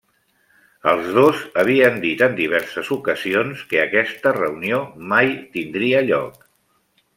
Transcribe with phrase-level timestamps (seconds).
[0.91, 4.83] Els dos havien dit en diverses ocasions que aquesta reunió
[5.15, 6.45] mai tindria lloc.